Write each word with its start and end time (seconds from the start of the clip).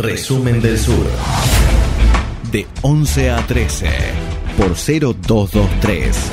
Resumen 0.00 0.62
del 0.62 0.78
Sur. 0.78 1.04
De 2.50 2.66
11 2.80 3.30
a 3.32 3.46
13 3.46 3.86
por 4.56 4.74
0223. 4.74 6.30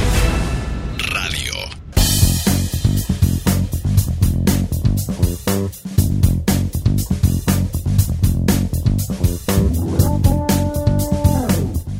Radio. 1.09 1.53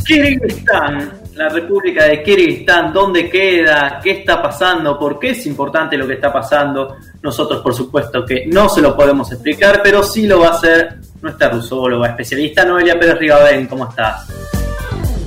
Kirguistán, 0.05 1.11
la 1.36 1.49
República 1.49 2.05
de 2.05 2.23
Kirguistán, 2.23 2.93
¿dónde 2.93 3.29
queda? 3.29 3.99
¿Qué 4.02 4.11
está 4.11 4.41
pasando? 4.41 4.97
¿Por 4.97 5.20
qué 5.20 5.31
es 5.31 5.45
importante 5.45 5.97
lo 5.97 6.07
que 6.07 6.13
está 6.13 6.31
pasando? 6.31 6.95
Nosotros, 7.21 7.61
por 7.61 7.73
supuesto, 7.73 8.23
que 8.23 8.45
no 8.47 8.70
se 8.70 8.81
lo 8.81 8.95
podemos 8.95 9.29
explicar, 9.34 9.81
pero 9.84 10.02
sí 10.02 10.25
lo 10.25 10.39
va 10.39 10.47
a 10.47 10.52
hacer 10.52 11.06
nuestra 11.21 11.49
rusóloga 11.49 12.07
especialista 12.09 12.65
Noelia 12.65 13.00
Pérez 13.00 13.18
Ribabén. 13.20 13.68
¿Cómo 13.68 13.87
estás? 13.89 14.28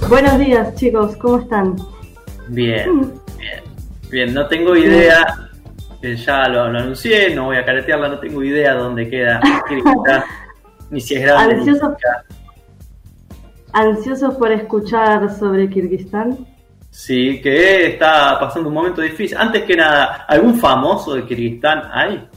Buenos 0.08 0.38
días, 0.38 0.74
chicos, 0.74 1.16
¿cómo 1.16 1.38
están? 1.38 1.76
Bien, 2.48 3.12
bien, 3.38 3.62
bien. 4.10 4.34
No 4.34 4.46
tengo 4.48 4.76
idea, 4.76 5.24
eh, 6.02 6.16
ya 6.16 6.48
lo, 6.48 6.68
lo 6.70 6.78
anuncié, 6.80 7.34
no 7.34 7.44
voy 7.46 7.56
a 7.58 7.64
caretearla, 7.64 8.08
no 8.08 8.18
tengo 8.18 8.42
idea 8.42 8.74
dónde 8.74 9.08
queda 9.08 9.40
Kirguistán, 9.68 10.24
ni 10.90 11.00
si 11.00 11.14
es 11.14 11.22
grande. 11.22 11.54
ni 11.54 11.60
Ansioso. 11.60 11.96
chica. 11.96 12.24
¿Ansiosos 13.72 14.34
por 14.34 14.50
escuchar 14.50 15.32
sobre 15.38 15.68
Kirguistán? 15.70 16.38
Sí, 16.90 17.40
que 17.40 17.86
está 17.86 18.36
pasando 18.40 18.68
un 18.68 18.74
momento 18.74 19.00
difícil. 19.00 19.38
Antes 19.38 19.62
que 19.62 19.76
nada, 19.76 20.24
¿algún 20.26 20.56
famoso 20.58 21.14
de 21.14 21.24
Kirguistán 21.24 21.82
hay? 21.92 22.28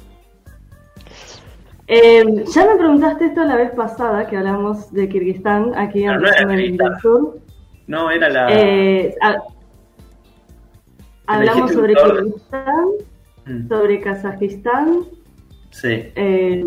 Eh, 1.88 2.46
ya 2.54 2.66
me 2.66 2.76
preguntaste 2.78 3.26
esto 3.26 3.44
la 3.44 3.56
vez 3.58 3.72
pasada 3.72 4.26
que 4.28 4.38
hablamos 4.38 4.92
de 4.94 5.10
Kirguistán 5.10 5.74
aquí 5.76 6.04
en 6.06 6.14
no 6.22 6.30
del 6.48 6.78
Sur. 7.02 7.38
No, 7.88 8.10
era 8.10 8.30
la... 8.30 8.48
Eh, 8.52 9.14
ha- 9.22 9.44
hablamos 11.28 11.72
sobre. 11.72 11.94
Kirguistán, 11.96 12.86
Mm, 13.46 13.68
sobre 13.68 14.00
Kazajistán, 14.00 15.00
Sí, 15.70 15.90
eh, 16.16 16.64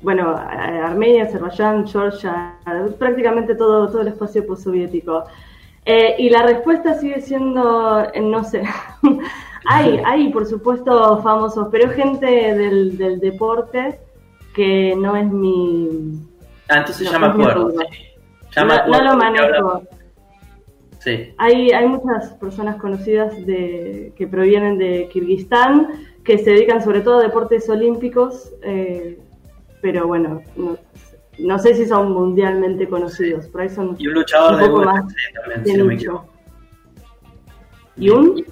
bueno, 0.00 0.34
Armenia, 0.34 1.24
Azerbaiyán, 1.24 1.86
Georgia, 1.86 2.54
prácticamente 2.98 3.54
todo, 3.54 3.88
todo 3.90 4.00
el 4.00 4.08
espacio 4.08 4.46
postsoviético. 4.46 5.24
Eh, 5.84 6.14
y 6.18 6.30
la 6.30 6.44
respuesta 6.44 6.94
sigue 6.94 7.20
siendo, 7.20 8.06
eh, 8.14 8.22
no 8.22 8.42
sé, 8.42 8.62
hay, 9.66 10.00
hay 10.04 10.32
por 10.32 10.46
supuesto 10.46 11.22
famosos, 11.22 11.68
pero 11.70 11.90
gente 11.90 12.26
del, 12.26 12.96
del 12.98 13.20
deporte 13.20 13.98
que 14.54 14.94
no 14.96 15.16
es 15.16 15.26
mi... 15.30 16.20
Ah, 16.68 16.78
entonces 16.78 17.06
No, 17.06 17.12
ya 17.12 17.18
me 17.18 17.26
acuerdo. 17.26 17.68
rubro. 17.70 17.80
sí. 17.90 17.98
Ya 18.56 18.64
me 18.64 18.68
no, 18.68 18.74
acuerdo. 18.74 19.04
no 19.04 19.10
lo 19.12 19.16
manejo. 19.18 19.82
Sí, 21.00 21.32
Hay, 21.38 21.70
hay 21.70 21.86
muchas 21.88 22.32
personas 22.34 22.76
conocidas 22.80 23.34
de, 23.46 24.12
que 24.16 24.26
provienen 24.26 24.78
de 24.78 25.08
Kirguistán 25.12 25.88
que 26.24 26.38
se 26.38 26.50
dedican 26.50 26.82
sobre 26.82 27.00
todo 27.02 27.20
a 27.20 27.22
deportes 27.22 27.68
olímpicos, 27.70 28.52
eh, 28.62 29.18
pero 29.80 30.08
bueno, 30.08 30.42
no, 30.56 30.76
no 31.38 31.58
sé 31.60 31.74
si 31.74 31.86
son 31.86 32.10
mundialmente 32.12 32.88
conocidos, 32.88 33.46
por 33.46 33.60
ahí 33.60 33.68
son 33.68 33.94
y 33.98 34.08
un 34.08 34.14
luchador 34.14 34.54
un 34.54 34.60
de 34.60 34.66
poco 34.66 34.78
UFC 34.80 34.86
más 34.86 35.04
también, 35.46 35.64
si 35.66 35.76
no 35.78 35.84
me 35.84 35.94
nicho. 35.94 36.10
equivoco. 36.10 36.32
¿Y 37.96 38.10
un? 38.10 38.44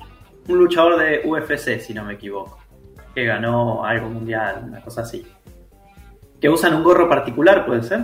Un 0.48 0.58
luchador 0.58 0.98
de 0.98 1.22
UFC, 1.24 1.80
si 1.80 1.92
no 1.94 2.04
me 2.04 2.14
equivoco. 2.14 2.58
Que 3.14 3.24
ganó 3.24 3.84
algo 3.84 4.08
mundial, 4.08 4.64
una 4.68 4.80
cosa 4.80 5.02
así. 5.02 5.26
Que 6.40 6.48
usan 6.48 6.74
un 6.74 6.84
gorro 6.84 7.08
particular, 7.08 7.64
¿puede 7.64 7.82
ser? 7.82 8.00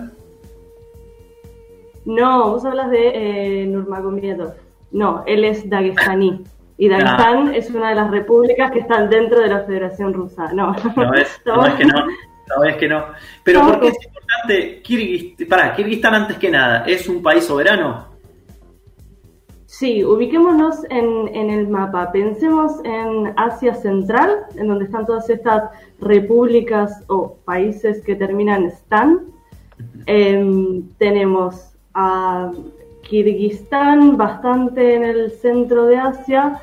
No, 2.05 2.51
vos 2.51 2.65
hablas 2.65 2.91
de 2.91 3.63
eh, 3.63 3.67
Nurmagomedov. 3.67 4.55
No, 4.91 5.23
él 5.27 5.45
es 5.45 5.69
dagestaní. 5.69 6.45
Y 6.79 6.89
Dagestán 6.89 7.55
es 7.55 7.71
una 7.71 7.91
de 7.91 7.95
las 7.95 8.11
repúblicas 8.11 8.71
que 8.73 8.81
están 8.81 9.09
dentro 9.09 9.41
de 9.41 9.49
la 9.49 9.61
Federación 9.61 10.13
Rusa. 10.13 10.53
No, 10.53 10.75
No 10.97 11.15
es, 11.15 11.41
no 11.45 11.67
es 11.67 11.75
que 11.75 11.85
no. 11.85 12.07
No 12.55 12.65
es 12.65 12.77
que 12.77 12.89
no. 12.89 13.05
Pero 13.45 13.63
¿por 13.63 13.81
qué 13.81 13.89
es 13.89 14.05
importante 14.05 14.83
Kirguistán? 14.83 15.47
Pará, 15.47 15.75
Kirguistán 15.75 16.15
antes 16.15 16.37
que 16.37 16.51
nada, 16.51 16.85
¿es 16.87 17.09
un 17.09 17.23
país 17.23 17.45
soberano? 17.45 18.12
Sí, 19.73 20.05
ubiquémonos 20.05 20.85
en, 20.91 21.35
en 21.35 21.49
el 21.49 21.67
mapa. 21.67 22.13
Pensemos 22.13 22.73
en 22.85 23.33
Asia 23.37 23.75
Central, 23.75 24.45
en 24.57 24.69
donde 24.69 24.85
están 24.85 25.07
todas 25.07 25.31
estas 25.31 25.71
repúblicas 25.99 27.03
o 27.07 27.37
países 27.47 28.03
que 28.03 28.15
terminan 28.15 28.67
Stan. 28.67 29.21
Em, 30.05 30.87
tenemos 30.99 31.73
a 31.95 32.53
Kirguistán 33.01 34.19
bastante 34.19 34.95
en 34.95 35.05
el 35.05 35.31
centro 35.31 35.87
de 35.87 35.97
Asia. 35.97 36.61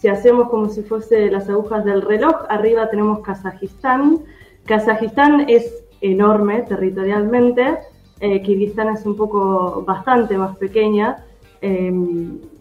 Si 0.00 0.06
hacemos 0.06 0.50
como 0.50 0.68
si 0.68 0.82
fuese 0.82 1.32
las 1.32 1.48
agujas 1.48 1.84
del 1.84 2.02
reloj, 2.02 2.44
arriba 2.48 2.90
tenemos 2.90 3.18
Kazajistán. 3.24 4.20
Kazajistán 4.66 5.46
es 5.48 5.82
enorme 6.00 6.62
territorialmente. 6.62 7.78
Eh, 8.20 8.40
Kirguistán 8.40 8.90
es 8.90 9.04
un 9.04 9.16
poco 9.16 9.82
bastante 9.84 10.38
más 10.38 10.56
pequeña. 10.58 11.24
Eh, 11.62 11.92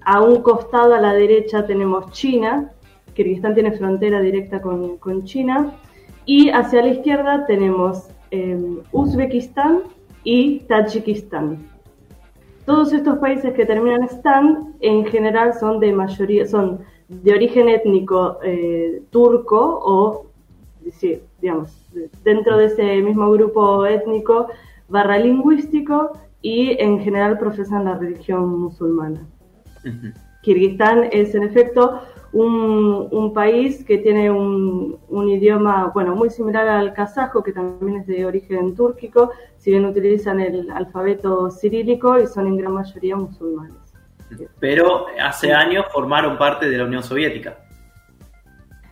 a 0.05 0.21
un 0.21 0.41
costado, 0.41 0.93
a 0.93 0.99
la 1.01 1.13
derecha, 1.13 1.65
tenemos 1.65 2.11
China. 2.11 2.71
Kirguistán 3.13 3.53
tiene 3.53 3.71
frontera 3.73 4.21
directa 4.21 4.61
con, 4.61 4.97
China. 5.25 5.73
Y 6.25 6.49
hacia 6.49 6.81
la 6.81 6.89
izquierda 6.89 7.45
tenemos 7.45 8.07
eh, 8.31 8.57
Uzbekistán 8.91 9.79
y 10.23 10.59
Tayikistán. 10.61 11.67
Todos 12.65 12.93
estos 12.93 13.17
países 13.17 13.53
que 13.53 13.65
terminan 13.65 14.03
Stan, 14.03 14.73
en 14.79 15.05
general, 15.05 15.53
son 15.59 15.79
de 15.79 15.91
mayoría, 15.91 16.45
son 16.45 16.79
de 17.09 17.33
origen 17.33 17.67
étnico 17.67 18.37
eh, 18.43 19.01
turco 19.09 19.79
o, 19.83 20.25
sí, 20.93 21.19
digamos, 21.41 21.71
de- 21.91 22.09
dentro 22.23 22.57
de 22.57 22.65
ese 22.65 23.01
mismo 23.01 23.29
grupo 23.31 23.85
étnico 23.85 24.47
barra 24.87 25.17
lingüístico 25.17 26.11
y 26.41 26.81
en 26.81 26.99
general 26.99 27.37
profesan 27.37 27.85
la 27.85 27.97
religión 27.97 28.59
musulmana. 28.59 29.21
Kirguistán 30.41 31.09
es 31.11 31.35
en 31.35 31.43
efecto 31.43 32.01
un, 32.33 33.07
un 33.11 33.33
país 33.33 33.83
que 33.83 33.97
tiene 33.97 34.31
un, 34.31 34.99
un 35.09 35.29
idioma, 35.29 35.91
bueno, 35.93 36.15
muy 36.15 36.29
similar 36.29 36.67
al 36.67 36.93
kazajo, 36.93 37.43
que 37.43 37.51
también 37.51 38.01
es 38.01 38.07
de 38.07 38.25
origen 38.25 38.75
túrquico, 38.75 39.31
si 39.57 39.71
bien 39.71 39.85
utilizan 39.85 40.39
el 40.39 40.69
alfabeto 40.71 41.51
cirílico 41.51 42.19
y 42.19 42.27
son 42.27 42.47
en 42.47 42.57
gran 42.57 42.73
mayoría 42.73 43.15
musulmanes. 43.15 43.75
Pero 44.59 45.07
hace 45.21 45.53
años 45.53 45.85
formaron 45.91 46.37
parte 46.37 46.69
de 46.69 46.77
la 46.77 46.85
Unión 46.85 47.03
Soviética. 47.03 47.57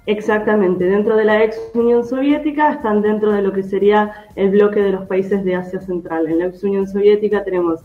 Exactamente, 0.06 0.86
dentro 0.86 1.16
de 1.16 1.26
la 1.26 1.44
ex 1.44 1.60
Unión 1.74 2.04
Soviética 2.04 2.74
están 2.74 3.02
dentro 3.02 3.32
de 3.32 3.42
lo 3.42 3.54
que 3.54 3.64
sería 3.64 4.28
el 4.36 4.50
bloque 4.50 4.80
de 4.80 4.92
los 4.92 5.06
países 5.06 5.44
de 5.44 5.56
Asia 5.56 5.82
Central. 5.82 6.28
En 6.28 6.40
la 6.40 6.46
ex 6.48 6.64
Unión 6.64 6.88
Soviética 6.88 7.44
tenemos 7.44 7.82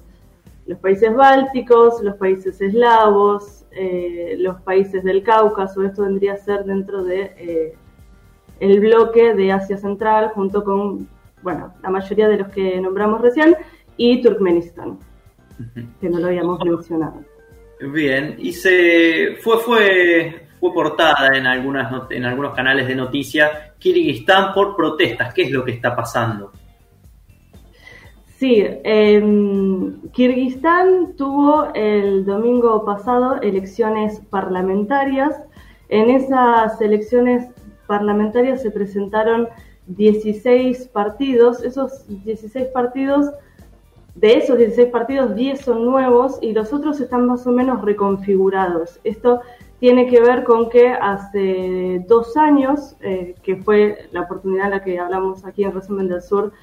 los 0.67 0.79
países 0.79 1.15
bálticos, 1.15 2.03
los 2.03 2.17
países 2.17 2.61
eslavos, 2.61 3.67
eh, 3.73 4.37
los 4.39 4.61
países 4.63 5.05
del 5.05 5.23
Cáucaso, 5.23 5.83
esto 5.83 6.03
vendría 6.03 6.35
a 6.35 6.37
ser 6.37 6.65
dentro 6.65 7.05
de 7.05 7.33
eh, 7.37 7.75
el 8.61 8.81
bloque 8.81 9.35
de 9.35 9.53
Asia 9.53 9.77
Central, 9.77 10.31
junto 10.35 10.65
con, 10.65 11.09
bueno, 11.43 11.75
la 11.83 11.91
mayoría 11.91 12.29
de 12.29 12.39
los 12.39 12.49
que 12.49 12.81
nombramos 12.81 13.21
recién, 13.21 13.57
y 13.97 14.23
Turkmenistán, 14.23 14.99
que 16.01 16.09
no 16.09 16.19
lo 16.19 16.29
habíamos 16.29 16.65
mencionado. 16.65 17.23
Bien, 17.81 18.37
y 18.39 18.53
se 18.53 19.37
fue, 19.43 19.59
fue, 19.59 20.44
fue 20.65 20.73
portada 20.73 21.37
en, 21.37 21.47
algunos 21.47 22.55
canales 22.55 22.89
de 22.89 22.95
noticias 22.95 23.51
Kirguistán 23.79 24.55
por 24.55 24.75
protestas. 24.75 25.35
¿Qué 25.35 25.43
es 25.43 25.51
lo 25.51 25.63
que 25.63 25.73
está 25.73 25.95
pasando? 25.95 26.53
Sí, 28.39 28.65
em, 28.83 30.01
Kirguistán 30.13 31.17
tuvo 31.19 31.69
el 31.75 32.25
domingo 32.25 32.83
pasado 32.83 33.43
elecciones 33.43 34.23
parlamentarias. 34.31 35.35
En 35.91 36.09
esas 36.09 36.81
elecciones 36.81 37.47
parlamentarias 37.87 38.63
se 38.63 38.71
presentaron 38.71 39.49
16 39.89 40.89
partidos. 40.89 41.63
Esos 41.63 42.07
16 42.25 42.69
partidos, 42.69 43.31
de 44.15 44.39
esos 44.39 44.57
16 44.57 44.89
partidos, 44.89 45.35
10 45.35 45.61
son 45.61 45.85
nuevos 45.85 46.39
y 46.41 46.55
los 46.55 46.73
otros 46.73 47.03
están 47.03 47.27
más 47.27 47.47
o 47.47 47.53
menos 47.53 47.83
reconfigurados. 47.83 48.99
Esto 49.05 49.43
tiene 49.85 50.07
que 50.07 50.19
ver 50.19 50.45
con 50.45 50.71
que 50.71 50.89
hace 50.89 52.03
dos 52.09 52.39
años, 52.39 52.97
eh, 53.03 53.35
que 53.43 53.57
fue 53.57 54.09
la 54.13 54.23
oportunidad 54.23 54.65
en 54.65 54.71
la 54.71 54.83
que 54.83 54.99
hablamos 54.99 55.45
aquí 55.45 55.63
en 55.63 55.73
Resumen 55.73 56.09
del 56.09 56.23
Sur, 56.23 56.55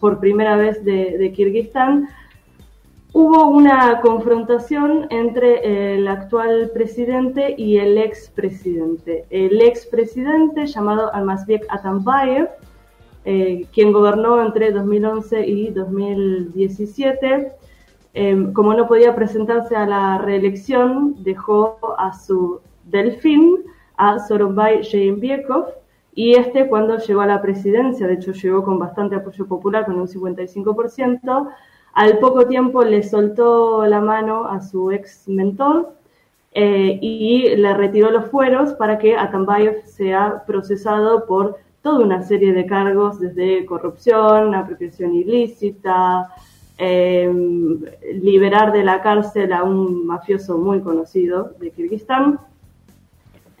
por 0.00 0.18
primera 0.18 0.56
vez 0.56 0.82
de, 0.82 1.30
Kirguistán, 1.36 2.08
hubo 3.12 3.48
una 3.48 4.00
confrontación 4.00 5.08
entre 5.10 5.96
el 5.96 6.08
actual 6.08 6.70
presidente 6.72 7.54
y 7.58 7.76
el 7.76 7.98
expresidente. 7.98 9.26
El 9.28 9.60
expresidente, 9.60 10.66
llamado 10.66 11.12
Almazbek 11.12 11.66
Atambayev, 11.68 12.48
eh, 13.26 13.66
quien 13.74 13.92
gobernó 13.92 14.40
entre 14.40 14.72
2011 14.72 15.46
y 15.46 15.68
2017. 15.68 17.52
Em, 18.14 18.54
como 18.54 18.72
no 18.72 18.88
podía 18.88 19.14
presentarse 19.14 19.76
a 19.76 19.86
la 19.86 20.16
reelección, 20.16 21.22
dejó 21.22 21.78
a 21.98 22.18
su 22.18 22.62
delfín, 22.90 23.64
a 23.96 24.18
Sorombay 24.18 24.82
Jeenbiekov, 24.82 25.66
y 26.14 26.34
este 26.34 26.68
cuando 26.68 26.98
llegó 26.98 27.20
a 27.20 27.26
la 27.26 27.40
presidencia, 27.40 28.06
de 28.06 28.14
hecho 28.14 28.32
llegó 28.32 28.64
con 28.64 28.78
bastante 28.78 29.16
apoyo 29.16 29.46
popular, 29.46 29.86
con 29.86 29.98
un 29.98 30.08
55%, 30.08 31.48
al 31.92 32.18
poco 32.18 32.46
tiempo 32.46 32.82
le 32.84 33.02
soltó 33.02 33.84
la 33.86 34.00
mano 34.00 34.46
a 34.46 34.60
su 34.60 34.90
ex 34.90 35.28
mentor 35.28 35.92
eh, 36.52 36.98
y 37.00 37.56
le 37.56 37.74
retiró 37.74 38.10
los 38.10 38.30
fueros 38.30 38.74
para 38.74 38.98
que 38.98 39.16
Atambayev 39.16 39.86
sea 39.86 40.44
procesado 40.46 41.26
por 41.26 41.58
toda 41.82 42.04
una 42.04 42.22
serie 42.22 42.52
de 42.52 42.66
cargos, 42.66 43.20
desde 43.20 43.64
corrupción, 43.66 44.54
apropiación 44.54 45.14
ilícita, 45.14 46.28
em, 46.78 47.80
liberar 48.22 48.72
de 48.72 48.84
la 48.84 49.00
cárcel 49.02 49.52
a 49.52 49.62
un 49.62 50.06
mafioso 50.06 50.58
muy 50.58 50.80
conocido 50.80 51.54
de 51.58 51.70
Kirguistán. 51.70 52.38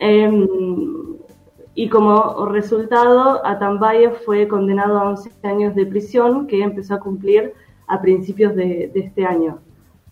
Em, 0.00 0.48
y 1.74 1.88
como 1.88 2.46
resultado, 2.46 3.44
Atambayev 3.46 4.14
fue 4.24 4.48
condenado 4.48 4.98
a 4.98 5.08
11 5.10 5.30
años 5.44 5.74
de 5.74 5.86
prisión 5.86 6.46
que 6.46 6.62
empezó 6.62 6.94
a 6.94 7.00
cumplir 7.00 7.52
a 7.86 8.00
principios 8.00 8.56
de, 8.56 8.90
este 8.94 9.24
año. 9.24 9.60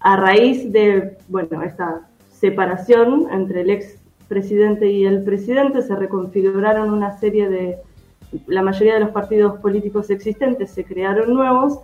A 0.00 0.16
raíz 0.16 0.70
de, 0.72 1.16
bueno, 1.28 1.62
esta 1.62 2.08
separación 2.30 3.26
entre 3.32 3.62
el 3.62 3.70
ex 3.70 4.00
presidente 4.28 4.86
y 4.86 5.06
el 5.06 5.24
presidente, 5.24 5.80
se 5.82 5.96
reconfiguraron 5.96 6.90
una 6.90 7.18
serie 7.18 7.48
de, 7.48 7.78
la 8.46 8.62
mayoría 8.62 8.94
de 8.94 9.00
los 9.00 9.10
partidos 9.10 9.58
políticos 9.60 10.10
existentes 10.10 10.70
se 10.70 10.84
crearon 10.84 11.32
nuevos. 11.32 11.80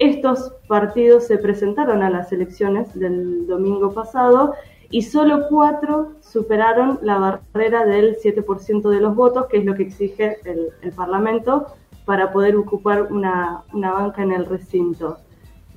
Estos 0.00 0.52
partidos 0.66 1.28
se 1.28 1.38
presentaron 1.38 2.02
a 2.02 2.10
las 2.10 2.32
elecciones 2.32 2.92
del 2.98 3.46
domingo 3.46 3.92
pasado 3.92 4.54
y 4.90 5.02
solo 5.02 5.46
cuatro 5.48 6.12
superaron 6.20 6.98
la 7.02 7.18
barrera 7.18 7.84
del 7.84 8.16
7% 8.16 8.88
de 8.90 9.00
los 9.00 9.14
votos, 9.14 9.46
que 9.46 9.58
es 9.58 9.64
lo 9.64 9.74
que 9.74 9.84
exige 9.84 10.38
el, 10.44 10.68
el 10.82 10.92
Parlamento 10.92 11.66
para 12.04 12.32
poder 12.32 12.56
ocupar 12.56 13.12
una, 13.12 13.62
una 13.72 13.92
banca 13.92 14.22
en 14.22 14.32
el 14.32 14.46
recinto. 14.46 15.18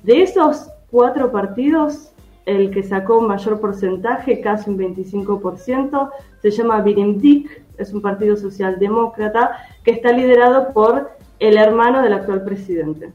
De 0.02 0.22
esos 0.22 0.68
cuatro 0.90 1.32
partidos, 1.32 2.12
el 2.46 2.70
que 2.70 2.82
sacó 2.82 3.20
mayor 3.20 3.60
porcentaje, 3.60 4.40
casi 4.40 4.70
un 4.70 4.78
25%, 4.78 6.10
se 6.42 6.50
llama 6.50 6.80
Birindik, 6.80 7.62
es 7.76 7.92
un 7.92 8.02
partido 8.02 8.36
socialdemócrata 8.36 9.58
que 9.84 9.92
está 9.92 10.12
liderado 10.12 10.72
por 10.72 11.10
el 11.38 11.56
hermano 11.56 12.02
del 12.02 12.14
actual 12.14 12.44
presidente. 12.44 13.12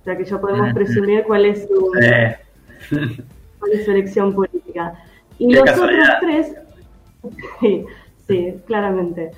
O 0.00 0.04
sea 0.04 0.16
que 0.16 0.24
ya 0.24 0.40
podemos 0.40 0.72
presumir 0.72 1.24
cuál 1.24 1.46
es 1.46 1.66
su, 1.66 1.92
elección 3.88 4.34
política. 4.34 4.94
Y 5.38 5.52
los 5.54 5.70
otros 5.70 6.08
tres, 6.20 6.54
sí, 8.26 8.54
claramente. 8.66 9.32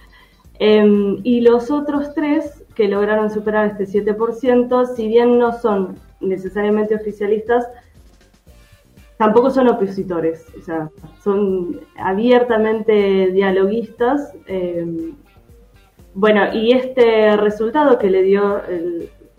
Em, 0.59 1.19
y 1.23 1.41
los 1.41 1.71
otros 1.71 2.15
tres 2.15 2.65
que 2.75 2.89
lograron 2.89 3.31
superar 3.31 3.67
este 3.67 3.87
7%, 3.87 4.87
si 4.95 5.09
bien 5.09 5.39
no 5.39 5.53
son 5.53 5.97
necesariamente 6.21 6.95
oficialistas, 6.95 7.69
tampoco 9.17 9.51
son 9.51 9.69
opositores, 9.69 10.47
o 10.59 10.63
sea, 10.63 10.91
son 11.23 11.81
abiertamente 11.97 13.31
dialoguistas. 13.33 14.33
Eh, 14.47 15.13
bueno, 16.15 16.53
y 16.53 16.73
este 16.73 17.37
resultado 17.37 17.99
que 17.99 18.11
le 18.11 18.23
dio 18.23 18.63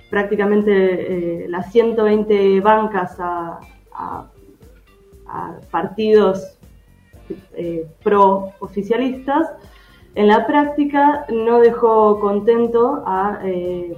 prácticamente 0.10 1.44
eh, 1.44 1.48
las 1.48 1.72
120 1.72 2.60
bancas 2.62 3.18
a, 3.20 3.60
partidos 5.72 6.58
eh, 7.56 7.86
pro-oficialistas, 8.04 9.48
en 10.16 10.28
la 10.28 10.48
práctica 10.48 11.26
no 11.30 11.60
dejó 11.60 12.20
contento 12.20 13.04
eh, 13.44 13.96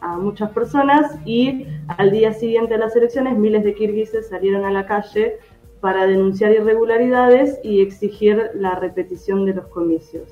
a, 0.00 0.16
muchas 0.18 0.50
personas 0.50 1.18
y 1.24 1.66
al 1.88 2.10
día 2.10 2.32
siguiente 2.32 2.74
de 2.74 2.80
las 2.80 2.94
elecciones 2.94 3.38
miles 3.38 3.64
de 3.64 3.74
kirguises 3.74 4.28
salieron 4.28 4.64
a 4.64 4.70
la 4.70 4.86
calle 4.86 5.38
para 5.80 6.06
denunciar 6.06 6.52
irregularidades 6.52 7.58
y 7.64 7.80
exigir 7.80 8.50
la 8.54 8.74
repetición 8.74 9.46
de 9.46 9.54
los 9.54 9.66
comicios. 9.68 10.28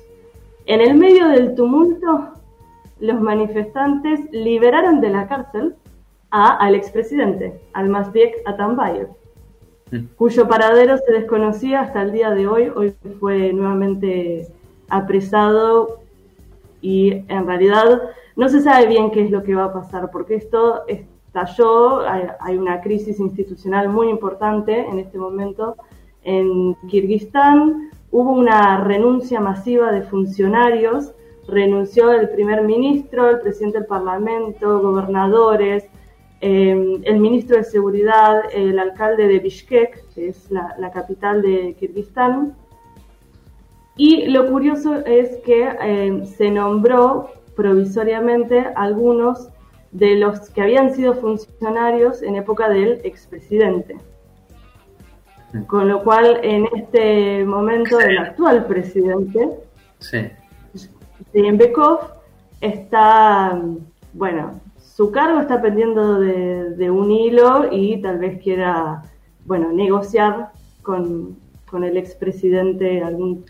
En 0.67 0.81
el 0.81 0.95
medio 0.95 1.27
del 1.27 1.55
tumulto, 1.55 2.33
los 2.99 3.19
manifestantes 3.19 4.19
liberaron 4.31 5.01
de 5.01 5.09
la 5.09 5.27
cárcel 5.27 5.75
a, 6.31 6.55
al 6.57 6.75
expresidente, 6.75 7.59
Almazbek 7.73 8.41
Atambayev, 8.45 9.07
mm. 9.09 9.24
Cuyo 10.17 10.47
paradero 10.47 10.97
se 10.97 11.11
desconocía 11.11 11.81
hasta 11.81 12.01
el 12.01 12.11
día 12.11 12.31
de 12.31 12.47
hoy. 12.47 12.71
Hoy 12.75 12.95
fue 13.19 13.53
nuevamente 13.53 14.47
apresado 14.89 15.99
y 16.81 17.23
en 17.27 17.47
realidad 17.47 18.01
no 18.35 18.49
se 18.49 18.61
sabe 18.61 18.87
bien 18.87 19.11
qué 19.11 19.23
es 19.23 19.31
lo 19.31 19.43
que 19.43 19.55
va 19.55 19.65
a 19.65 19.73
pasar 19.73 20.11
porque 20.11 20.35
esto 20.35 20.83
estalló, 20.87 22.01
hay, 22.07 22.57
una 22.57 22.81
crisis 22.81 23.19
institucional 23.19 23.89
muy 23.89 24.09
importante 24.09 24.79
en 24.79 24.99
este 24.99 25.17
momento 25.17 25.75
en 26.23 26.75
Kirguistán, 26.87 27.91
hubo 28.11 28.31
una 28.31 28.83
renuncia 28.83 29.39
masiva 29.39 29.91
de 29.91 30.01
funcionarios, 30.01 31.13
renunció 31.47 32.11
el 32.11 32.29
primer 32.29 32.63
ministro, 32.63 33.29
el 33.29 33.39
presidente 33.39 33.79
del 33.79 33.87
parlamento, 33.87 34.79
gobernadores, 34.79 35.85
em, 36.45 37.01
el 37.03 37.19
ministro 37.19 37.57
de 37.57 37.63
Seguridad, 37.63 38.43
el 38.53 38.77
alcalde 38.77 39.27
de 39.27 39.39
Bishkek, 39.39 39.91
que 40.13 40.29
es 40.29 40.49
la 40.51 40.91
capital 40.91 41.41
de 41.41 41.75
Kirguistán, 41.79 42.55
y 43.97 44.27
lo 44.27 44.47
curioso 44.47 45.05
es 45.05 45.37
que 45.45 45.69
eh, 45.81 46.25
se 46.25 46.51
nombró 46.51 47.31
provisoriamente 47.55 48.65
algunos 48.75 49.49
de 49.91 50.15
los 50.15 50.49
que 50.49 50.61
habían 50.61 50.93
sido 50.93 51.13
funcionarios 51.13 52.21
en 52.21 52.35
época 52.35 52.67
del 52.67 52.99
expresidente. 53.05 53.95
Con 55.67 55.87
lo 55.87 56.03
cual, 56.03 56.41
en 56.43 56.67
este 56.75 57.45
momento, 57.45 57.97
el 58.01 58.17
actual 58.17 58.65
presidente, 58.65 59.51
sí. 59.99 60.29
Bekov, 61.31 61.99
está, 62.59 63.61
bueno, 64.11 64.59
su 64.95 65.11
cargo 65.11 65.41
está 65.41 65.61
pendiendo 65.61 66.19
de, 66.21 66.69
de, 66.75 66.89
un 66.89 67.11
hilo 67.11 67.67
y 67.69 68.01
tal 68.01 68.17
vez 68.17 68.41
quiera, 68.41 69.01
bueno, 69.43 69.73
negociar 69.73 70.51
con, 70.83 71.37
con 71.69 71.83
el 71.83 71.97
expresidente 71.97 73.03
algún 73.03 73.43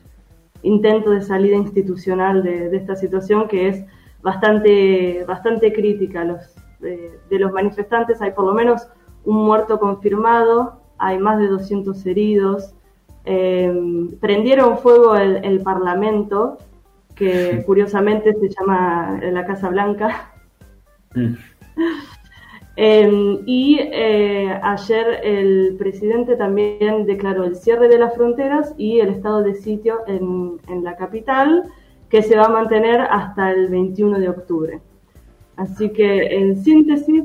intento 0.63 1.11
de 1.11 1.21
salida 1.21 1.55
institucional 1.55 2.41
de, 2.41 2.75
esta 2.75 2.95
situación 2.95 3.47
que 3.47 3.67
es 3.67 3.85
bastante, 4.23 5.23
bastante 5.27 5.71
crítica. 5.71 6.23
Los, 6.23 6.55
eh, 6.81 7.19
de 7.29 7.39
los 7.39 7.51
manifestantes 7.51 8.23
hay 8.23 8.31
por 8.31 8.45
lo 8.45 8.53
menos 8.55 8.87
un 9.23 9.45
muerto 9.45 9.79
confirmado, 9.79 10.81
hay 10.97 11.19
más 11.19 11.37
de 11.37 11.47
200 11.47 12.03
heridos. 12.07 12.73
Eh, 13.25 14.09
prendieron 14.19 14.79
fuego 14.79 15.15
el, 15.15 15.61
Parlamento, 15.61 16.57
que 17.13 17.61
curiosamente 17.67 18.33
se 18.33 18.49
llama 18.49 19.19
la 19.21 19.45
Casa 19.45 19.69
Blanca. 19.69 20.31
Mm. 21.15 21.35
Em, 22.77 23.39
y 23.45 23.79
eh, 23.79 24.59
ayer 24.61 25.21
el 25.23 25.75
presidente 25.79 26.35
también 26.35 27.05
declaró 27.05 27.45
el 27.45 27.55
cierre 27.55 27.87
de 27.87 27.97
las 27.97 28.13
fronteras 28.15 28.73
y 28.77 28.99
el 28.99 29.09
estado 29.09 29.43
de 29.43 29.55
sitio 29.55 29.99
en, 30.07 30.59
la 30.83 30.97
capital, 30.97 31.63
que 32.09 32.21
se 32.21 32.35
va 32.35 32.45
a 32.45 32.49
mantener 32.49 32.99
hasta 32.99 33.51
el 33.51 33.69
21 33.69 34.19
de 34.19 34.29
octubre. 34.29 34.81
Así 35.55 35.89
que, 35.89 36.37
en 36.37 36.61
síntesis, 36.61 37.23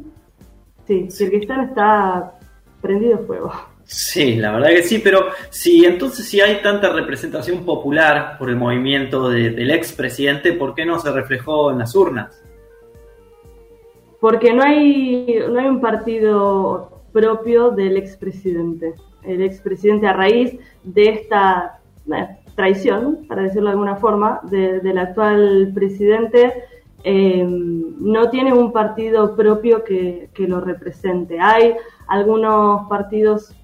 sí, 0.86 1.08
Kirguistán 1.18 1.68
está 1.68 2.38
prendido 2.80 3.18
fuego. 3.26 3.52
Sí, 3.84 4.36
la 4.36 4.52
verdad 4.52 4.68
que 4.68 4.84
sí, 4.84 5.00
pero 5.00 5.30
si 5.50 5.84
entonces 5.84 6.28
si 6.28 6.40
hay 6.40 6.62
tanta 6.62 6.92
representación 6.92 7.64
popular 7.64 8.36
por 8.38 8.48
el 8.48 8.54
movimiento 8.54 9.28
del 9.28 9.68
expresidente, 9.72 10.52
¿por 10.52 10.76
qué 10.76 10.86
no 10.86 11.00
se 11.00 11.10
reflejó 11.10 11.72
en 11.72 11.78
las 11.78 11.96
urnas? 11.96 12.40
Porque 14.20 14.52
no 14.52 14.62
hay, 14.62 15.38
no 15.48 15.58
hay 15.58 15.66
un 15.66 15.80
partido 15.80 17.02
propio 17.12 17.70
del 17.70 17.96
expresidente. 17.96 18.94
El 19.22 19.42
expresidente 19.42 20.06
a 20.06 20.12
raíz 20.12 20.56
de 20.82 21.08
esta 21.08 21.80
eh, 22.14 22.28
traición, 22.54 23.26
para 23.26 23.42
decirlo 23.42 23.68
de 23.68 23.72
alguna 23.72 23.96
forma, 23.96 24.40
del 24.44 24.98
actual 24.98 25.72
presidente, 25.74 26.64
eh, 27.02 27.44
no 27.46 28.28
tiene 28.30 28.52
un 28.52 28.72
partido 28.72 29.34
propio 29.34 29.82
que, 29.84 30.28
lo 30.36 30.60
represente. 30.60 31.38
Hay 31.40 31.74
algunos 32.06 32.88
partidos 32.88 33.54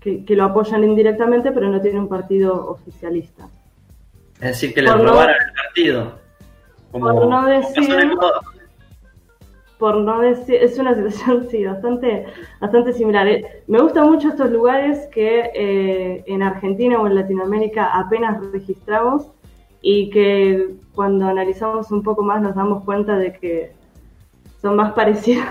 que, 0.00 0.24
lo 0.28 0.44
apoyan 0.44 0.84
indirectamente, 0.84 1.52
pero 1.52 1.68
no 1.68 1.80
tiene 1.80 2.00
un 2.00 2.08
partido 2.08 2.70
oficialista. 2.70 3.48
Es 4.36 4.48
decir, 4.48 4.72
que 4.72 4.82
le 4.82 4.92
robaron 4.92 5.34
el 5.34 5.52
partido. 5.52 6.18
por 6.92 7.26
no 7.26 7.44
decir, 7.44 8.12
por 9.78 9.96
no 9.96 10.20
decir, 10.20 10.56
es 10.56 10.78
una 10.78 10.94
situación 10.96 11.48
sí 11.50 11.64
bastante, 11.64 12.26
bastante 12.60 12.92
similar. 12.92 13.26
Eh, 13.28 13.62
me 13.66 13.80
gustan 13.80 14.10
mucho 14.10 14.28
estos 14.28 14.50
lugares 14.50 15.06
que 15.12 15.50
eh, 15.54 16.24
en 16.26 16.42
Argentina 16.42 17.00
o 17.00 17.06
en 17.06 17.14
Latinoamérica 17.14 17.86
apenas 17.86 18.40
registramos 18.52 19.28
y 19.80 20.10
que 20.10 20.74
cuando 20.94 21.26
analizamos 21.26 21.90
un 21.92 22.02
poco 22.02 22.22
más 22.22 22.42
nos 22.42 22.54
damos 22.54 22.84
cuenta 22.84 23.16
de 23.16 23.32
que 23.34 23.72
son 24.60 24.76
más 24.76 24.92
parecidos 24.94 25.46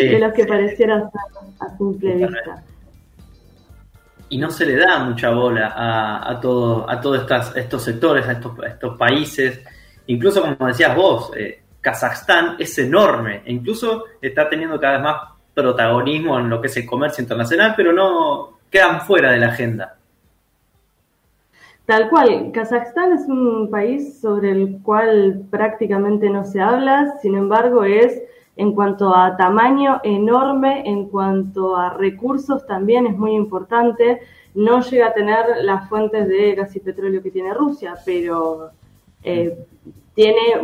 de 0.00 0.18
los 0.18 0.32
que 0.32 0.46
parecieran 0.46 1.10
a 1.58 1.76
simple 1.76 2.14
vista 2.14 2.64
y 4.30 4.38
no 4.38 4.48
se 4.50 4.64
le 4.64 4.76
da 4.76 5.00
mucha 5.00 5.30
bola 5.30 5.74
a, 5.76 6.30
a 6.30 6.40
todo, 6.40 6.88
a 6.88 7.00
todos 7.00 7.26
estos 7.56 7.82
sectores, 7.82 8.26
a 8.26 8.32
estos, 8.32 8.52
estos 8.64 8.96
países. 8.96 9.60
Incluso 10.06 10.40
como 10.40 10.68
decías 10.68 10.94
vos, 10.94 11.32
eh, 11.36 11.59
Kazajstán 11.80 12.56
es 12.58 12.76
enorme 12.78 13.42
e 13.44 13.52
incluso 13.52 14.04
está 14.20 14.48
teniendo 14.48 14.78
cada 14.78 14.94
vez 14.94 15.02
más 15.02 15.16
protagonismo 15.54 16.38
en 16.38 16.48
lo 16.48 16.60
que 16.60 16.68
es 16.68 16.76
el 16.76 16.86
comercio 16.86 17.22
internacional, 17.22 17.74
pero 17.76 17.92
no 17.92 18.58
quedan 18.70 19.00
fuera 19.02 19.32
de 19.32 19.38
la 19.38 19.48
agenda. 19.48 19.96
Tal 21.86 22.08
cual, 22.08 22.52
Kazajstán 22.52 23.12
es 23.14 23.26
un 23.26 23.68
país 23.68 24.20
sobre 24.20 24.52
el 24.52 24.80
cual 24.82 25.46
prácticamente 25.50 26.30
no 26.30 26.44
se 26.44 26.60
habla, 26.60 27.16
sin 27.20 27.34
embargo 27.34 27.82
es 27.82 28.22
en 28.56 28.74
cuanto 28.74 29.16
a 29.16 29.36
tamaño 29.36 30.00
enorme, 30.04 30.82
en 30.86 31.08
cuanto 31.08 31.76
a 31.76 31.94
recursos 31.94 32.66
también 32.66 33.06
es 33.06 33.16
muy 33.16 33.32
importante. 33.32 34.20
No 34.54 34.82
llega 34.82 35.08
a 35.08 35.14
tener 35.14 35.46
las 35.62 35.88
fuentes 35.88 36.28
de 36.28 36.54
gas 36.54 36.76
y 36.76 36.80
petróleo 36.80 37.22
que 37.22 37.30
tiene 37.30 37.54
Rusia, 37.54 37.94
pero 38.04 38.70
eh, 39.22 39.66
tiene 40.14 40.60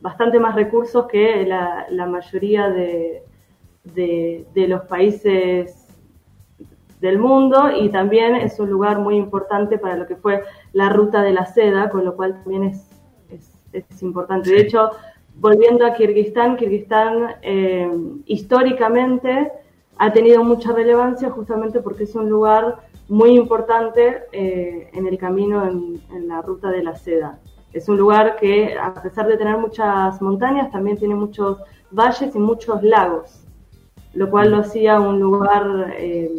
bastante 0.00 0.38
más 0.38 0.54
recursos 0.54 1.06
que 1.06 1.44
la, 1.46 2.06
mayoría 2.06 2.70
de, 2.70 3.24
de, 3.84 4.68
los 4.68 4.82
países 4.82 5.88
del 7.00 7.18
mundo 7.18 7.70
y 7.76 7.88
también 7.88 8.36
es 8.36 8.60
un 8.60 8.70
lugar 8.70 9.00
muy 9.00 9.16
importante 9.16 9.78
para 9.78 9.96
lo 9.96 10.06
que 10.06 10.16
fue 10.16 10.42
la 10.72 10.88
ruta 10.88 11.22
de 11.22 11.32
la 11.32 11.46
seda, 11.46 11.90
con 11.90 12.04
lo 12.04 12.14
cual 12.14 12.34
también 12.34 12.64
es, 12.64 12.88
es 13.72 14.02
importante. 14.02 14.50
De 14.50 14.60
hecho, 14.60 14.90
volviendo 15.36 15.86
a 15.86 15.94
Kirguistán, 15.94 16.56
Kirguistán 16.56 17.36
eh, 17.42 17.90
históricamente 18.26 19.50
ha 19.98 20.12
tenido 20.12 20.42
mucha 20.44 20.72
relevancia 20.72 21.30
justamente 21.30 21.80
porque 21.80 22.04
es 22.04 22.14
un 22.14 22.28
lugar 22.28 22.76
muy 23.08 23.30
importante 23.30 24.24
eh, 24.32 24.90
en 24.92 25.06
el 25.06 25.18
camino 25.18 25.66
en, 25.66 26.28
la 26.28 26.40
ruta 26.42 26.70
de 26.70 26.82
la 26.82 26.96
seda. 26.96 27.38
Es 27.72 27.88
un 27.88 27.96
lugar 27.96 28.36
que, 28.36 28.76
a 28.76 28.94
pesar 28.94 29.26
de 29.26 29.36
tener 29.36 29.56
muchas 29.56 30.20
montañas, 30.20 30.70
también 30.70 30.98
tiene 30.98 31.14
muchos 31.14 31.58
valles 31.90 32.34
y 32.34 32.38
muchos 32.38 32.82
lagos, 32.82 33.44
lo 34.14 34.30
cual 34.30 34.50
lo 34.50 34.58
hacía 34.58 35.00
un 35.00 35.18
lugar 35.18 35.94
eh, 35.96 36.30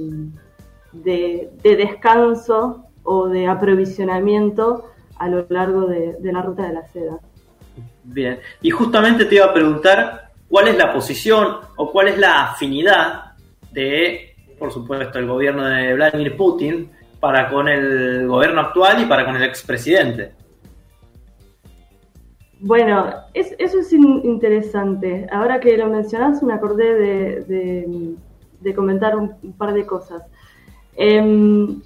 de, 0.91 1.49
descanso 1.63 2.85
o 3.03 3.27
de 3.27 3.47
aprovisionamiento 3.47 4.91
a 5.17 5.27
lo 5.27 5.45
largo 5.49 5.87
de 5.87 6.17
la 6.21 6.41
ruta 6.41 6.67
de 6.67 6.73
la 6.73 6.87
seda. 6.87 7.19
Bien, 8.03 8.39
y 8.61 8.69
justamente 8.69 9.25
te 9.25 9.35
iba 9.35 9.45
a 9.45 9.53
preguntar 9.53 10.31
cuál 10.49 10.67
es 10.67 10.77
la 10.77 10.91
posición 10.91 11.57
o 11.77 11.91
cuál 11.91 12.09
es 12.09 12.17
la 12.17 12.51
afinidad 12.51 13.31
de, 13.71 14.35
por 14.59 14.71
supuesto, 14.71 15.19
el 15.19 15.27
gobierno 15.27 15.65
de 15.65 15.93
Vladimir 15.93 16.35
Putin 16.35 16.91
para 17.19 17.49
con 17.49 17.69
el 17.69 18.27
gobierno 18.27 18.61
actual 18.61 19.01
y 19.01 19.05
para 19.05 19.25
con 19.25 19.37
el 19.37 19.43
expresidente. 19.43 20.33
Bueno, 22.65 23.13
eso 23.33 23.79
es 23.79 23.91
interesante. 23.91 25.27
Ahora 25.33 25.59
que 25.59 25.75
lo 25.75 25.89
mencionas, 25.89 26.41
me 26.41 26.53
acordé 26.53 27.43
de, 27.43 28.73
comentar 28.73 29.17
un, 29.17 29.35
par 29.57 29.73
de 29.73 29.85
cosas. 29.85 30.23
Em, 30.95 31.81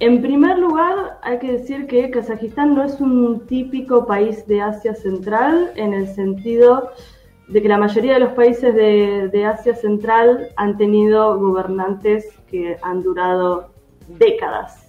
en 0.00 0.22
primer 0.22 0.58
lugar, 0.58 1.18
hay 1.20 1.38
que 1.40 1.52
decir 1.52 1.86
que 1.86 2.10
Kazajistán 2.10 2.74
no 2.74 2.82
es 2.84 3.02
un 3.02 3.46
típico 3.46 4.06
país 4.06 4.46
de 4.46 4.62
Asia 4.62 4.94
Central 4.94 5.72
en 5.76 5.92
el 5.92 6.08
sentido 6.08 6.92
de 7.48 7.60
que 7.60 7.68
la 7.68 7.76
mayoría 7.76 8.14
de 8.14 8.20
los 8.20 8.32
países 8.32 8.74
de, 8.74 9.44
Asia 9.44 9.74
Central 9.74 10.48
han 10.56 10.78
tenido 10.78 11.38
gobernantes 11.38 12.30
que 12.50 12.78
han 12.80 13.02
durado 13.02 13.68
décadas. 14.08 14.81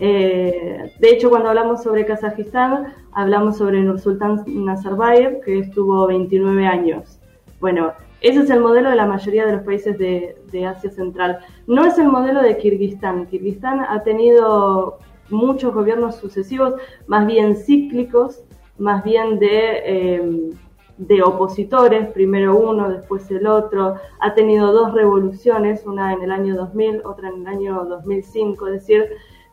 Eh, 0.00 0.92
de 0.98 1.08
hecho, 1.08 1.30
cuando 1.30 1.48
hablamos 1.48 1.82
sobre 1.82 2.04
Kazajistán, 2.04 2.94
hablamos 3.12 3.56
sobre 3.56 3.82
Nursultan 3.82 4.44
Nazarbayev, 4.46 5.40
que 5.40 5.60
estuvo 5.60 6.06
29 6.06 6.66
años. 6.66 7.18
Bueno, 7.60 7.92
ese 8.20 8.40
es 8.40 8.50
el 8.50 8.60
modelo 8.60 8.90
de 8.90 8.96
la 8.96 9.06
mayoría 9.06 9.46
de 9.46 9.52
los 9.52 9.62
países 9.62 9.96
de, 9.98 10.66
Asia 10.66 10.90
Central. 10.90 11.38
No 11.66 11.84
es 11.84 11.98
el 11.98 12.08
modelo 12.08 12.42
de 12.42 12.56
Kirguistán. 12.56 13.26
Kirguistán 13.26 13.80
ha 13.80 14.02
tenido 14.02 14.98
muchos 15.28 15.74
gobiernos 15.74 16.16
sucesivos, 16.16 16.74
más 17.06 17.26
bien 17.26 17.56
cíclicos, 17.56 18.42
más 18.78 19.04
bien 19.04 19.38
de, 19.38 19.82
eh, 19.84 20.50
de 20.98 21.22
opositores, 21.22 22.08
primero 22.08 22.56
uno, 22.56 22.88
después 22.88 23.30
el 23.30 23.46
otro. 23.46 23.96
Ha 24.20 24.34
tenido 24.34 24.72
dos 24.72 24.94
revoluciones, 24.94 25.84
una 25.86 26.12
en 26.12 26.22
el 26.22 26.30
año 26.30 26.56
2000, 26.56 27.02
otra 27.04 27.28
en 27.28 27.42
el 27.42 27.46
año 27.46 27.84
2005. 27.84 28.66
Es 28.68 28.72
decir, 28.72 29.10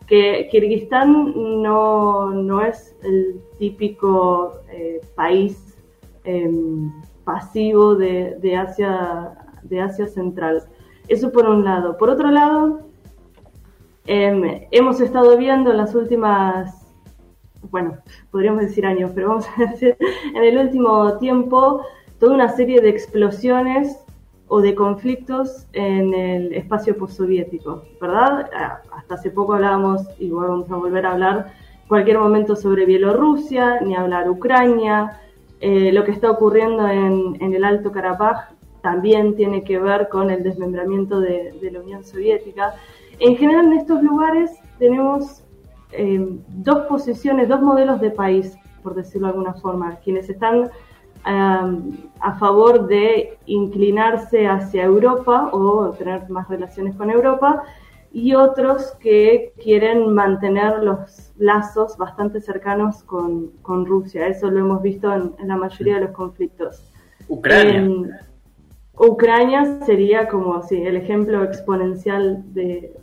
que 0.08 0.48
Kirguistán 0.52 1.34
no, 1.62 2.32
no 2.32 2.62
es 2.62 2.96
el 3.04 3.42
típico 3.58 4.60
eh, 4.70 5.02
país. 5.16 5.78
Em, 6.26 6.92
pasivo 7.24 7.96
de, 7.96 8.56
Asia, 8.56 9.34
de 9.64 9.82
Asia 9.82 10.08
Central. 10.08 10.64
Eso 11.08 11.32
por 11.32 11.48
un 11.48 11.64
lado. 11.64 11.98
Por 11.98 12.10
otro 12.10 12.30
lado, 12.32 12.82
em, 14.06 14.68
hemos 14.72 15.02
estado 15.02 15.38
viendo 15.38 15.72
en 15.72 15.78
las 15.78 15.96
últimas, 15.96 16.86
bueno, 17.72 17.98
podríamos 18.32 18.62
decir 18.62 18.86
años, 18.86 19.12
pero 19.14 19.30
vamos 19.30 19.46
a 19.58 19.66
decir, 19.72 19.98
en 20.36 20.44
el 20.44 20.58
último 20.58 21.18
tiempo, 21.18 21.82
toda 22.20 22.34
una 22.34 22.50
serie 22.50 22.82
de 22.82 22.90
explosiones 22.90 24.03
o 24.54 24.62
de 24.62 24.76
conflictos 24.76 25.66
en 25.74 26.14
el 26.14 26.54
espacio 26.54 26.96
postsoviético, 26.96 27.86
¿verdad? 28.00 28.52
Ah, 28.56 28.82
hasta 28.96 29.16
hace 29.16 29.32
poco 29.32 29.56
hablábamos, 29.56 30.04
y 30.20 30.30
vamos 30.30 30.70
a 30.70 30.76
volver 30.76 31.08
a 31.08 31.14
hablar 31.14 31.54
cualquier 31.88 32.20
momento 32.20 32.56
sobre 32.56 32.86
Bielorrusia, 32.86 33.82
ni 33.82 33.96
hablar 33.96 34.30
Ucrania, 34.30 35.20
eh, 35.60 35.92
lo 35.92 36.04
que 36.04 36.12
está 36.12 36.30
ocurriendo 36.30 36.88
en, 36.88 37.36
el 37.42 37.64
Alto 37.64 37.92
Karabaj 37.92 38.52
también 38.84 39.36
tiene 39.36 39.64
que 39.64 39.80
ver 39.80 40.08
con 40.08 40.30
el 40.30 40.44
desmembramiento 40.44 41.20
de, 41.20 41.70
la 41.72 41.80
Unión 41.80 42.04
Soviética. 42.04 42.76
En 43.18 43.36
general, 43.38 43.66
en 43.66 43.74
estos 43.74 44.04
lugares 44.04 44.52
tenemos 44.78 45.44
eh, 45.94 46.28
dos 46.50 46.86
posiciones, 46.86 47.50
dos 47.50 47.64
modelos 47.64 48.00
de 48.00 48.12
país, 48.12 48.56
por 48.84 48.94
decirlo 48.94 49.30
de 49.30 49.34
alguna 49.34 49.56
forma, 49.56 49.96
quienes 50.04 50.30
están 50.30 50.70
a 51.26 52.38
favor 52.40 52.88
de 52.88 53.38
inclinarse 53.46 54.48
hacia 54.48 54.84
Europa 54.84 55.50
o 55.52 55.92
tener 55.92 56.30
más 56.30 56.48
relaciones 56.50 56.96
con 56.96 57.10
Europa 57.10 57.64
y 58.14 58.36
otros 58.36 58.92
que 59.00 59.54
quieren 59.62 60.14
mantener 60.14 60.84
los 60.84 61.34
lazos 61.38 61.98
bastante 61.98 62.40
cercanos 62.40 63.04
con, 63.04 63.52
Rusia. 63.86 64.28
Eso 64.28 64.52
lo 64.52 64.60
hemos 64.60 64.84
visto 64.84 65.12
en, 65.12 65.34
la 65.48 65.58
mayoría 65.58 65.96
de 65.96 66.02
los 66.02 66.12
conflictos. 66.12 66.84
Ucrania. 67.28 68.22
Ucrania 68.96 69.80
sería 69.84 70.28
como 70.28 70.62
sí, 70.62 70.80
el 70.84 70.96
ejemplo 70.96 71.44
exponencial 71.44 72.44
de, 72.54 72.94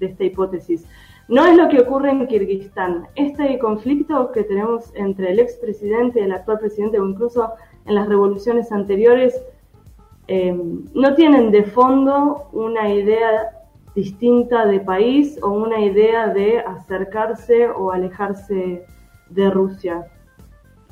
esta 0.00 0.24
hipótesis. 0.24 0.86
No 1.28 1.46
es 1.46 1.56
lo 1.56 1.68
que 1.68 1.80
ocurre 1.80 2.10
en 2.10 2.26
Kirguistán. 2.26 3.06
Este 3.14 3.58
conflicto 3.58 4.30
que 4.32 4.44
tenemos 4.44 4.92
entre 4.94 5.32
el 5.32 5.38
expresidente 5.38 6.20
y 6.20 6.24
el 6.24 6.32
actual 6.32 6.58
presidente, 6.58 7.00
o 7.00 7.08
incluso 7.08 7.52
en 7.86 7.94
las 7.94 8.08
revoluciones 8.08 8.70
anteriores, 8.70 9.42
eh, 10.28 10.54
no 10.94 11.14
tienen 11.14 11.50
de 11.50 11.64
fondo 11.64 12.48
una 12.52 12.92
idea 12.92 13.50
distinta 13.94 14.66
de 14.66 14.80
país 14.80 15.38
o 15.42 15.50
una 15.50 15.80
idea 15.80 16.28
de 16.28 16.58
acercarse 16.60 17.68
o 17.68 17.90
alejarse 17.90 18.84
de 19.30 19.50
Rusia. 19.50 20.06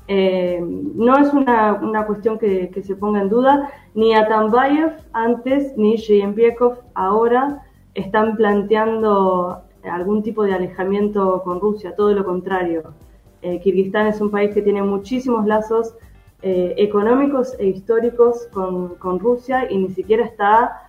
Eh, 0.08 0.60
no 0.62 1.16
es 1.18 1.32
una, 1.32 2.04
cuestión 2.06 2.38
que, 2.38 2.70
se 2.82 2.96
ponga 2.96 3.20
en 3.20 3.28
duda, 3.28 3.70
ni 3.94 4.14
Atambayev 4.14 4.96
antes 5.12 5.76
ni 5.76 5.96
Sheyempiekov 5.96 6.78
ahora 6.94 7.62
están 7.94 8.36
planteando 8.36 9.62
algún 9.84 10.22
tipo 10.22 10.44
de 10.44 10.54
alejamiento 10.54 11.42
con 11.42 11.60
Rusia, 11.60 11.94
todo 11.96 12.12
lo 12.12 12.24
contrario. 12.24 12.94
Eh, 13.42 13.60
Kirguistán 13.60 14.06
es 14.06 14.20
un 14.20 14.30
país 14.30 14.54
que 14.54 14.62
tiene 14.62 14.82
muchísimos 14.82 15.46
lazos 15.46 15.94
eh, 16.42 16.74
económicos 16.76 17.54
e 17.58 17.66
históricos 17.66 18.48
con, 18.52 18.96
con 18.96 19.18
Rusia 19.18 19.70
y 19.70 19.78
ni 19.78 19.90
siquiera 19.90 20.24
está 20.24 20.88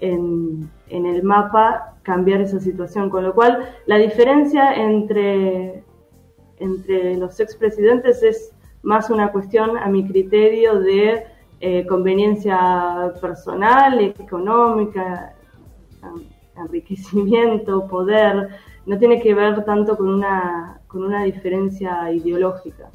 en, 0.00 0.70
el 0.88 1.22
mapa 1.22 1.96
cambiar 2.02 2.40
esa 2.40 2.60
situación. 2.60 3.10
Con 3.10 3.24
lo 3.24 3.34
cual, 3.34 3.68
la 3.86 3.96
diferencia 3.96 4.74
entre, 4.74 5.84
entre 6.58 7.16
los 7.16 7.38
expresidentes 7.40 8.22
es 8.22 8.52
más 8.82 9.10
una 9.10 9.30
cuestión, 9.30 9.76
a 9.76 9.88
mi 9.88 10.06
criterio, 10.06 10.80
de 10.80 11.24
eh, 11.60 11.86
conveniencia 11.86 13.12
personal, 13.20 14.00
económica, 14.00 15.34
enriquecimiento, 16.56 17.86
poder, 17.86 18.48
no 18.86 18.98
tiene 18.98 19.20
que 19.20 19.34
ver 19.34 19.64
tanto 19.64 19.96
con 19.96 20.08
una, 20.08 20.80
con 20.86 21.04
una 21.04 21.24
diferencia 21.24 22.10
ideológica. 22.12 22.90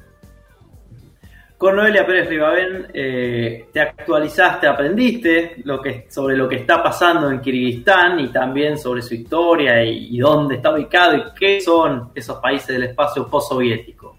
Con 1.58 1.78
Noelia 1.78 2.06
Pérez 2.06 2.28
Ribabén 2.28 2.88
eh, 2.94 3.70
te 3.72 3.80
actualizaste, 3.80 4.68
aprendiste 4.68 5.64
sobre 6.10 6.36
lo 6.36 6.50
que 6.50 6.58
está 6.58 6.84
pasando 6.84 7.32
en 7.32 7.40
Kirguistán 7.40 8.20
y 8.20 8.28
también 8.28 8.78
sobre 8.78 9.02
su 9.02 9.14
historia 9.14 9.82
y, 9.84 10.16
y 10.16 10.20
dónde 10.20 10.56
está 10.56 10.74
ubicado 10.74 11.16
y 11.16 11.24
qué 11.34 11.62
son 11.62 12.12
esos 12.14 12.40
países 12.40 12.68
del 12.68 12.84
espacio 12.84 13.28
postsoviético. 13.28 14.15